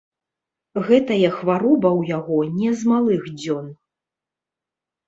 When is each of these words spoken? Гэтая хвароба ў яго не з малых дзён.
Гэтая 0.87 1.29
хвароба 1.35 1.89
ў 1.99 2.17
яго 2.17 2.39
не 2.63 2.69
з 2.81 2.95
малых 2.95 3.21
дзён. 3.39 3.73